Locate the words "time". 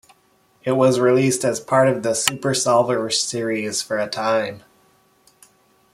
4.09-4.63